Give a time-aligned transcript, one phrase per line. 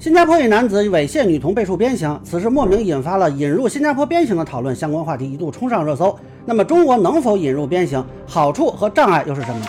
[0.00, 6.16] 新加坡一男子猥亵女童被处鞭刑，此事莫名引发了引入新加坡鞭刑的讨论，相关话题一度冲上热搜。
[6.44, 8.04] 那么，中国能否引入鞭刑？
[8.24, 9.66] 好处和障碍又是什么？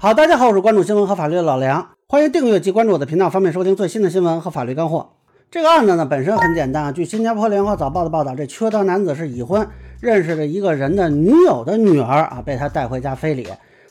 [0.00, 5.10] 好，大家好，我是关注新闻和法律的老梁，欢迎订阅及关注我的频道，方便收听最新的新闻和法律干货。
[5.52, 9.64] 这个案子呢本身很简单啊，据新加坡联合早报的报道，这缺德男子是已婚，
[10.00, 13.46] 认识了一个人的女友的女儿啊，被他带回家非礼，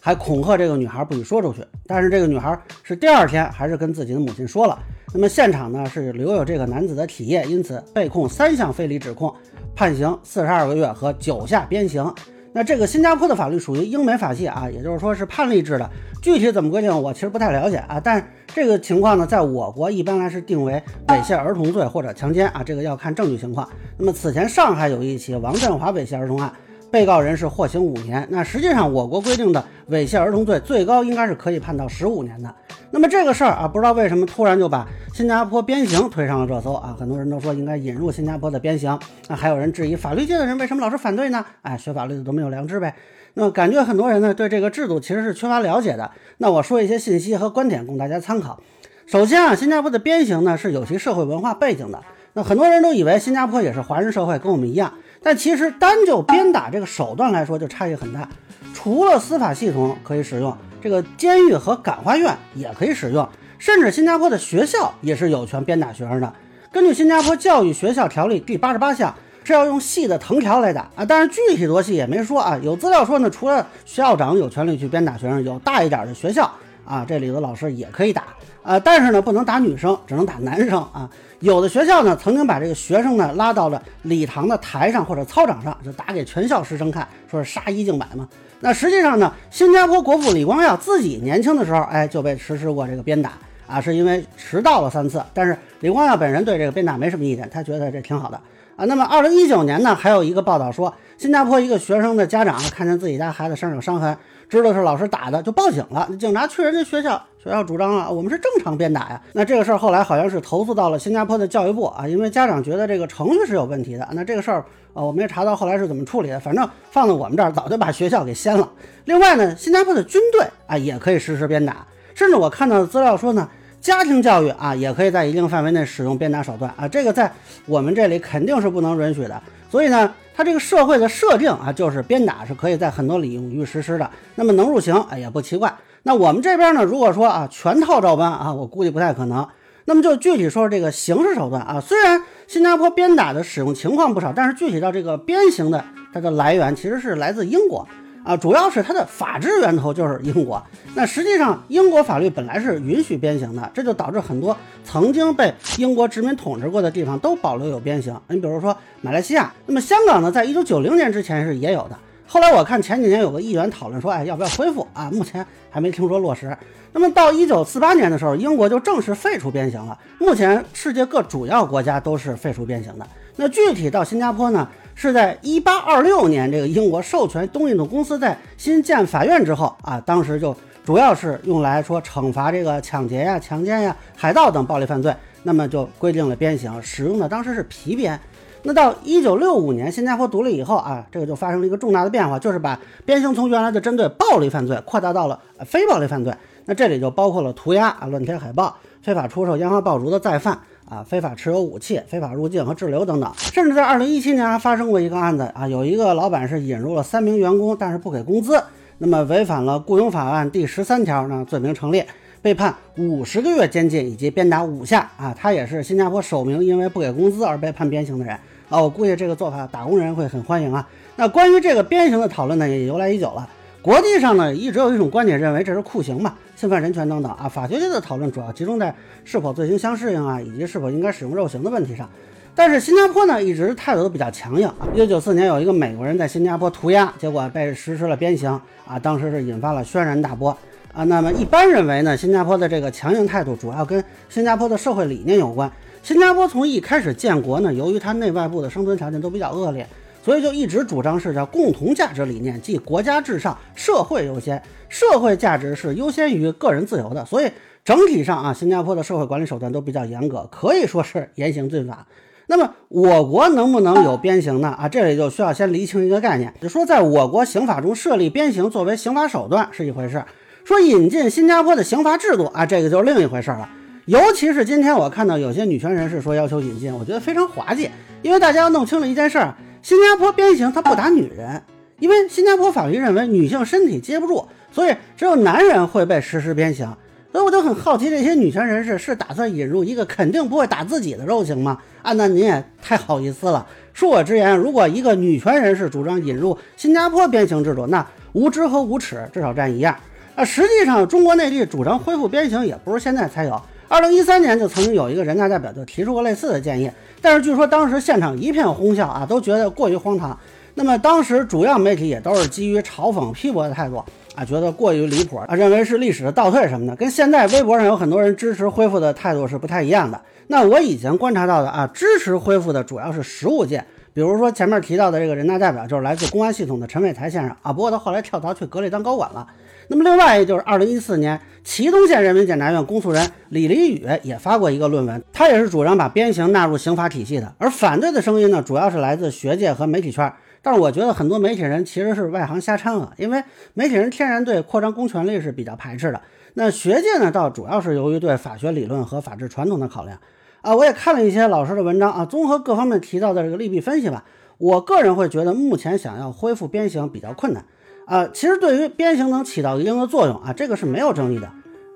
[0.05, 1.65] 还恐吓这个女孩不许说出去。
[1.87, 4.77] 但是这个女孩是第二天还是跟自己的母亲说了。
[5.13, 9.33] 那么现场呢是留有这个男子的体液，因此被控三项非礼指控，
[9.73, 12.13] 判刑四十二个月和九下鞭刑。
[12.51, 15.89] 那这个新加坡的法律属于英美法系啊，也就是说是判例制的，
[16.21, 17.97] 具体怎么规定我其实不太了解啊。
[17.97, 20.73] 但这个情况呢，在我国一般来是定为
[21.07, 23.67] 猥亵儿童罪或者强奸啊，这个要看证据情况。
[23.97, 26.51] 那么此前上海有一起王振华猥亵儿童案。
[26.93, 32.53] 被告人是获刑五年，那实际上我国规定的猥亵儿童罪最高应该是可以判到十五年的。
[32.91, 38.95] 那么这个事儿啊，不知道为什么突然就把新加坡鞭刑推上了热搜啊，很多人都说应该引入新加坡的鞭刑，
[39.27, 41.43] 那还有人质疑法律界的人为什么老是反对呢？
[41.63, 42.93] 哎，学法律的都没有良知呗。
[43.33, 46.11] 那感觉很多人呢对这个制度其实是缺乏了解的。
[46.37, 48.61] 那我说一些信息和观点供大家参考。
[49.07, 51.99] 首先啊，新加坡的鞭刑呢是有其社会文化背景的。
[52.33, 54.93] 那很多人都以为新加坡也是华人社会，跟我们一样。
[55.23, 58.27] 但其实单就鞭打这个手段来说，就差异很大。
[58.73, 66.33] 除了司法系统可以使用，这个监狱和感化院也可以使用，甚至新加坡的学校也是有权鞭打学生的。
[66.71, 71.05] 根据新加坡教育学校条例第八十八项，是要用细的藤条来打啊。
[71.05, 72.59] 但是具体多细也没说啊。
[72.61, 76.51] 有资料说呢，除了校长有权利去鞭打学生，有大一点的学校
[76.83, 78.23] 啊，这里的老师也可以打。
[78.63, 81.09] 呃，但是呢，不能打女生，只能打男生啊。
[81.41, 88.27] 有的学校呢，曾经把这个学生呢拉到了礼堂的台上或者操场上，就打给全校师生看，说是杀一儆百嘛。
[88.61, 93.33] 那实际上呢，新加坡国父李光耀自己年轻的时候，哎，就被实施过这个鞭打
[93.67, 95.21] 啊，是因为迟到了三次。
[95.33, 98.39] 但是李光耀本人对这个鞭打没什么意见，他觉得这挺好的
[98.77, 98.85] 啊。
[98.85, 104.17] 那么二零一九年呢，还有一个报道说，新加坡一个学生的家长看见自己家孩子身上有伤痕。
[104.61, 106.07] 知道是老师打的，就报警了。
[106.19, 109.21] 警察去人家学校，学校主张啊，我们是正常鞭打呀。
[109.33, 114.07] 那这个事儿后来好像是投诉到了新加坡的教育部啊，因为家长觉得这个程序是有问题的。
[114.11, 116.39] 那这个事儿啊，我们也查到后来是怎么处理的。
[116.39, 118.69] 反正放在我们这儿，早就把学校给掀了。
[119.05, 123.49] 另外呢，新加坡的军队啊也可以实施鞭打，甚至我看到的资料说呢，
[123.81, 126.87] 家庭教育啊也可以在一定范围内使用鞭打手段啊。
[126.87, 127.31] 这个在
[127.65, 129.41] 我们这里肯定是不能允许的。
[129.71, 130.13] 所以呢。
[130.35, 135.73] 它这个社会的设定啊，就是鞭打是可以在很多领域实施的，那么能入刑，哎也不奇怪。
[136.03, 139.47] 那我们这边呢，如果说啊全套照搬啊，我估计不太可能。
[139.85, 145.83] 那么就具体说这个刑事手段啊，虽然新加坡鞭打的使用情况不少，但是具体到这个鞭刑的
[146.13, 147.87] 它的来源其实是来自英国。
[148.23, 150.61] 啊，主要是它的法治源头就是英国。
[150.95, 158.17] 那实际上，英国法律本来是允许鞭刑的，这就导致很多曾经被英国殖民统治过的地方都保留有鞭刑。
[158.29, 161.97] 你比如说马来西亚，那么香港呢，在一九九零年之前是也有的。
[162.25, 165.11] 后来我看前几年有个议员讨论说，哎，要不要恢复啊？
[165.11, 166.55] 目前还没听说落实。
[166.93, 169.97] 那么到一九四八年的时候，英国就正式废除鞭刑了。
[170.19, 173.05] 目前世界各主要国家都是废除鞭刑的。
[173.35, 174.67] 那具体到新加坡呢？
[174.95, 180.55] 是在一八二六年，这个英国授权东印度公司在新建法院之后啊，当时就
[180.85, 188.19] 主要是用来说惩罚这个抢劫呀、强奸呀、海盗等暴力犯罪，那么就规定了鞭刑，使用的当时是皮鞭。
[188.65, 196.33] 那到一九六五年新加坡独立以后啊，这个就发生了一个重大的变化，就是把鞭刑从原来的针对暴力犯罪扩大到了非暴力犯罪。
[196.65, 200.57] 那这里就包括了涂鸦啊、乱贴海报、非法出售烟花爆竹的再犯。
[200.85, 208.61] 啊，非法持有武器、非法入境和滞留等等，甚至在二零一七年还发生过一个案子啊，有一个老板是引入了三名员工，但是不给工资，
[208.97, 212.03] 那么违反了雇佣法案第十三条呢，罪名成立，
[212.41, 215.33] 被判五十个月监禁以及鞭打五下啊。
[215.35, 218.37] 他也是新加坡首名因为不给工资而被判鞭刑的人
[218.69, 218.79] 啊。
[218.79, 220.87] 我估计这个做法打工人会很欢迎啊。
[221.15, 223.49] 那关于这个鞭刑的讨论呢，也由来已久了。
[223.83, 227.49] 国际上呢，一直有一种观点认为这是酷刑嘛，侵犯人权等等啊。
[227.49, 228.95] 法学界的讨论主要集中在
[229.25, 232.09] 是否罪行相适应啊，以及是否应该使用肉刑的问题上。
[232.55, 234.71] 但是新加坡呢，一直态度都比较强硬。
[234.93, 238.49] 一九九四年，有一个美国人在新加坡涂鸦，结果被实施了鞭刑
[238.87, 240.57] 啊，当时是引发了轩然大波
[240.93, 241.03] 啊。
[241.03, 245.69] 那么一般认为呢，新加坡的这个强硬态度主要跟新加坡的社会理念有关。
[246.01, 249.85] 新加坡从一开始建国呢，由于它内外部的生存条件都比较恶劣。
[250.23, 257.25] 所以就一直主张是叫共同价值理念，即国家至上，社会优先，社会价值是优先于个人自由的。
[257.25, 257.51] 所以
[257.83, 262.07] 整体上啊，新加坡的社会管理手段都比较严格，可以说是严刑峻法。
[262.47, 264.69] 那么我国能不能有鞭刑呢？
[264.69, 270.23] 啊，这里就需要先厘清一个概念，就说在我国刑法中设立鞭刑作为刑法手段是一回事，
[270.63, 273.69] 说引进新加坡的刑罚制度啊，这个就是另一回事了。
[274.05, 277.89] 尤其是今天我看到有些女权人士说要求引进，我觉得非常滑稽。
[278.21, 281.61] 因为大家要弄清了一件事儿，新加坡鞭刑它不打女人，
[281.99, 286.87] 因为新加坡法律认为女性身体接不住，所以只有男人会被实施鞭刑。
[287.33, 291.79] 所以我就很好奇，这些女权人士是打算引入一个肯定不会打自己的肉刑吗？
[292.01, 293.67] 啊，那您也太好意思了。
[293.93, 299.93] 恕我直言，如果一个女权人士主张引入新加坡鞭刑制度，那无知和无耻至少占一样。
[300.35, 303.61] 啊，实际上中国内地主张恢复鞭刑也不是现在才有。
[303.93, 306.89] 二零一三年就曾经有一个人大代表就提出过类似的建议，
[307.21, 310.35] 但是据说当时现场一片哄笑啊，都觉得过于荒唐。
[310.73, 314.03] 那么当时主要媒体也都是基于嘲讽批驳的态度
[314.33, 320.19] 啊，觉得过于离谱啊，认为是历史的倒退什么的，跟现在微博上有很多人支持恢复的态度是不太一样的。
[320.47, 329.47] 那我以前观察到的啊，支持恢复的主要是实务界，比如说前面提到的这个人大代表就是来自公安系统的陈伟才先生啊，不过他后来跳槽去格力当高管了。
[329.89, 337.55] 那么另外就是二零一四年，祁东县人民检察院公诉人李黎宇也发过一个论文，他也是主张把鞭刑纳入刑法体系的。
[337.57, 340.31] 而反对的声音呢，主要是来自学界和媒体圈。
[340.61, 343.43] 但是我觉得很多媒体人其实是外行瞎掺和，因为
[343.73, 346.21] 媒体人天然对扩张公权力是比较排斥的。
[346.53, 350.19] 那学界呢，倒主要是由于对法学理论和法治传统的考量。
[350.61, 354.23] 啊，我也看了一些老师的文章啊，综合各方面提到的这个利弊分析吧，
[354.57, 357.65] 我个人会觉得目前想要恢复鞭刑比较困难。
[358.05, 361.49] 啊，其实对于鞭刑能起到一定的作用啊，这个是没有争议的。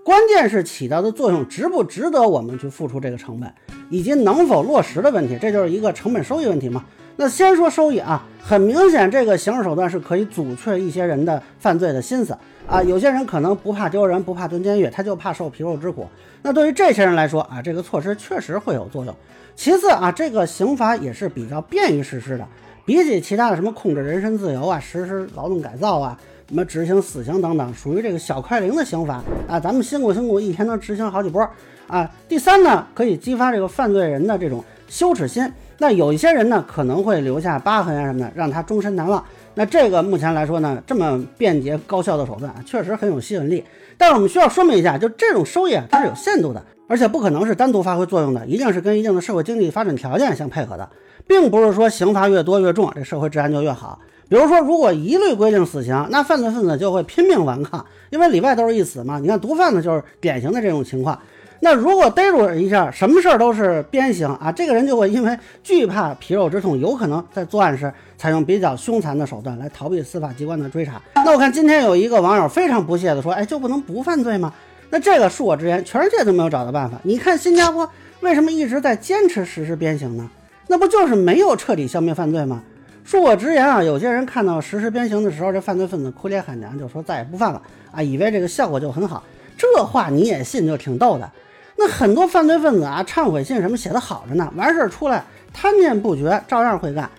[0.03, 3.53] 关键是起到的作用值不值得我们去付出这个成本，
[3.89, 6.85] 以及能否落实的问题，这就是一个成本收益问题嘛。
[7.17, 12.37] 那先说收益啊，很明显这个刑事手段是可以阻却一些人的犯罪的心思
[12.67, 12.81] 啊。
[12.83, 16.07] 有些人可能不怕丢人，不怕蹲监狱，他就怕受皮肉之苦。
[16.43, 19.13] 那对于这些人来说啊，这个措施确实会有作用。
[19.55, 22.47] 其次啊，这个刑罚也是比较便于实施的。
[22.87, 26.17] 比起其他的什么控制人身自由啊、实施劳动改造啊、
[26.47, 31.45] 什么执行死刑等等，属于这个小快灵的刑罚啊，咱们辛苦辛苦一天能执行好几波
[31.87, 32.09] 啊。
[32.29, 39.21] 第三呢，可以激发这个犯罪人的这种羞耻心，那有一些人呢可能会留下疤痕啊什么的，让他终身难忘。
[39.55, 43.61] 那这个目前来说呢，这么便捷高效的手段确实很有吸引力。
[43.97, 50.87] 但是我们需要说明一下，就这种收益啊，它是有限度的，而且不可能是单独发挥作用的，一定是跟一定的社会经济发展条件相配合的。
[51.27, 53.99] 并不是说刑罚越多越重，这社会治安就越好。
[54.29, 59.19] 比如说，如果一律规定死刑，那犯罪分子就会拼命顽抗，因为里外都是一死嘛。
[59.19, 61.17] 你看毒贩子就是典型的这种情况。
[61.61, 71.01] 那如果逮住一下，什么事儿都是鞭刑啊，这个人就会因为惧怕皮肉之痛，有可能在作案时采用比较凶残的手段来逃避司法机关的追查。
[71.15, 74.53] 那我看今天有一个网友非常不屑地说：“哎，就不能不犯罪吗？”
[74.91, 76.99] 那这个恕我直言，全世界都没有找到办法。
[77.03, 77.89] 你看新加坡
[78.19, 80.29] 为什么一直在坚持实施鞭刑呢？
[80.67, 82.61] 那不就是没有彻底消灭犯罪吗？
[83.05, 87.61] 恕我直言啊，有些人看到实施鞭刑的时候，这犯罪分子哭爹喊娘，就说再也不犯了
[87.91, 89.23] 啊，以为这个效果就很好。
[89.57, 91.31] 这话你也信，就挺逗的。
[91.77, 95.23] 那很多犯罪分子啊，忏悔信什么写的好着呢，完事儿出来
[95.53, 97.09] 贪念不绝，照样会干。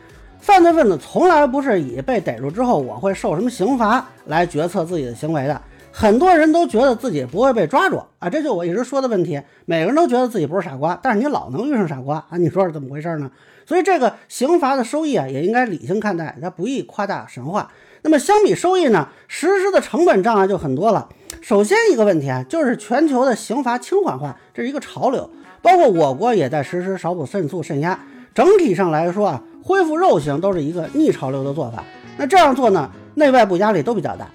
[0.41, 5.61] 犯罪分子从来不是以被逮住之后我会受什么刑罚来决策自己的行为的。
[6.01, 9.43] 很多人都觉得自己不会被抓住啊，这就我一直说的问题。
[9.65, 13.29] 每个人都觉得自己不是傻瓜，但是你老能遇上傻瓜啊，你说是怎么回事呢？
[13.67, 17.73] 所以这个刑罚的收益啊，也应该理性看待，它不宜夸大神话。
[18.03, 21.09] 那么相比收益呢，实施的成本障碍就很多了。
[21.41, 25.29] 首先一个问题啊，就是全球的刑罚轻缓化，这是一个潮流，
[25.63, 27.99] 包括我国也在实施少捕慎诉慎压。
[28.33, 31.83] 整体上来说啊，恢复肉刑都是一个逆潮流的做法。
[32.17, 34.29] 那这样做呢，内外部压力都比较大。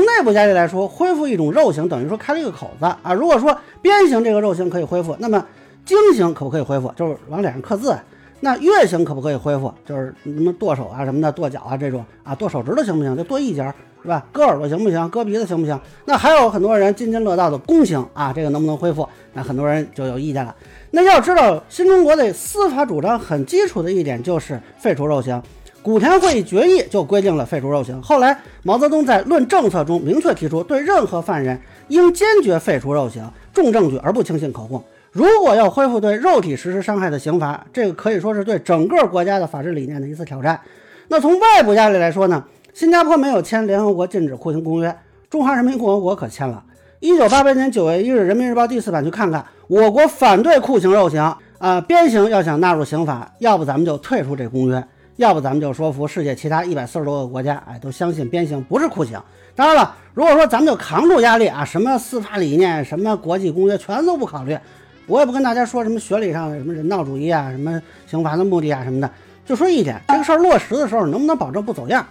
[0.00, 3.12] 从内部压力来说，恢复一种肉刑等于说开了一个口子啊。
[3.12, 5.44] 如果说边形这个肉刑可以恢复，那么
[5.84, 6.90] 经刑可不可以恢复？
[6.96, 7.94] 就是往脸上刻字。
[8.40, 9.70] 那月刑可不可以恢复？
[9.84, 13.14] 就是什么剁手啊什么的，剁脚啊这种啊，剁手指头行不行？
[13.14, 13.62] 就剁一截
[14.02, 14.24] 是吧？
[14.32, 15.06] 割耳朵行不行？
[15.10, 15.78] 割鼻子行不行？
[16.06, 19.06] 那还有很多人津津乐道的宫刑啊，这个能不能恢复？
[19.34, 20.56] 那很多人就有意见了。
[20.92, 25.42] 那要知道，新中国的司法主张很基础的一点就是废除肉刑。
[25.82, 28.00] 古田会议决议就规定了废除肉刑。
[28.02, 31.58] 后来毛泽东在《论政策》中明确提出，对任何犯人
[31.88, 34.82] 应坚决废除肉刑，重证据而不轻信口供。
[35.10, 40.60] 如果要恢复对肉体实施伤害的刑罚，这个可以说是对整个国家的法治理念的一次挑战。
[41.08, 42.44] 那从外部压力来说呢？
[42.72, 44.96] 新加坡没有签联合国禁止酷刑公约，
[45.28, 46.62] 中华人民共和国可签了。
[47.00, 51.20] 一九八八年九月一日，《人民日报》第四版去看看，我国反对酷刑肉刑
[51.58, 54.84] 啊，鞭刑要想纳入刑法，要不咱们就退出这公约。
[55.20, 59.20] 要不咱们就说服世界其他一百四十多个国家，哎，都相信鞭刑不是酷刑。
[59.54, 64.58] 当然了，如果说咱们就扛住压力啊，什么司法理念、什么国际公约全都不考虑，
[65.06, 69.10] 我也不跟大家说什么学理上的什么人道主义啊、什么刑罚的目的啊什么的，
[69.44, 72.06] 就说一点，这个事儿落实的时候能不能保证不走样？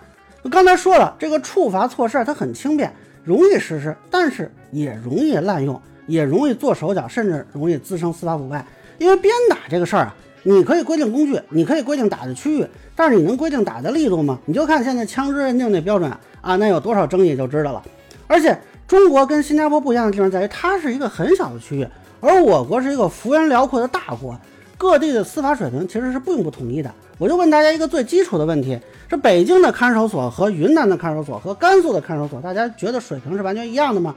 [0.51, 8.63] 刚才说了，这个处罚措施它很轻便，容易实施，但是也容易滥用，也容易做手脚，甚至容易滋生司法腐败。
[8.99, 12.65] 因为鞭打这个事儿啊，你可以规定工具，你可以规定打的区域，
[12.95, 14.39] 但是你能规定打的力度吗？
[14.45, 17.83] 你就看现在枪支认定那标准啊，那有多少争议就知道了。
[18.27, 21.87] 而且中国跟新加坡不一样的地方在于，它是一个很小的区域，
[22.21, 24.37] 而我国是一个幅员辽阔的大国。
[24.77, 26.89] 各地的司法水平其实是并不统一的。
[27.17, 28.79] 我就问大家一个最基础的问题：
[29.09, 34.15] 是北京的看守所和云南的看守所和甘肃的看守所，大家觉得水平是完全一样的吗？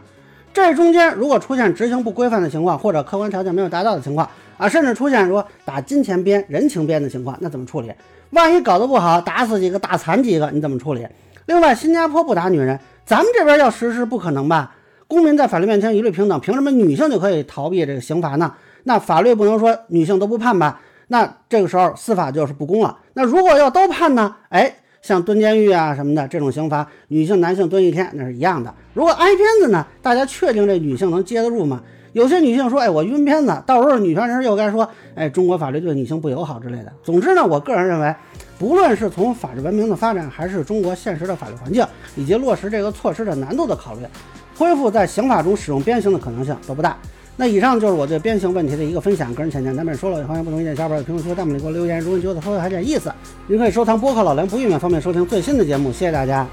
[0.55, 4.29] 这中间如果出现执行不规范的情况，或者客观条件没有达到的情况
[4.63, 7.93] 啊，甚至出现说打金钱鞭、人情鞭的情况，那怎么处理？
[8.31, 11.05] 万一搞得不好，打死几个、打残几个，你怎么处理？
[11.47, 14.77] 另外，新加坡不打女人，咱们这边要实施不可能吧？
[15.09, 18.55] 公民在法律面前一律平等，凭什么女性就可以逃避这个刑罚呢？
[18.85, 20.81] 那法律不能说女性都不判吧？
[21.09, 22.97] 那这个时候司法就是不公了。
[23.15, 24.37] 那如果要都判呢？
[24.51, 28.73] 哎，像蹲监狱啊什么的这种刑罚，女性男性蹲一天那是一样的。
[28.95, 29.85] 如果挨鞭子呢？
[30.01, 31.83] 大家确定这女性能接得住吗？
[32.13, 36.93] 有些女性说，哎，我晕片子，到时候女权人士又该说，哎，中国法律对女性不友好之类的。
[37.03, 38.15] 总之呢，我个人认为，
[38.59, 44.01] 不论是从法治文明的发展，还是中国现实的法律环境以及落实这个措施的难度的考虑，
[44.57, 46.97] 恢复在刑法中使用鞭刑的可能性都不大。
[47.35, 51.99] 那以上就是我对鞭刑问题的一个分享，个人浅见难免说了，欢迎不同意见小伙伴在评论区、弹幕里给我留言。
[51.99, 53.11] 如果你觉得说的还有点意思，
[53.47, 55.91] 您可以收藏播客老梁不郁闷方便收听最新的节目。
[55.91, 56.47] 谢谢大家。